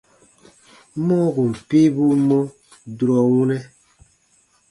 Mɔɔ 1.05 1.27
kùn 1.35 1.51
piibuu 1.67 2.13
mɔ 2.27 2.37
durɔ 2.97 3.19
wunɛ: 3.31 3.57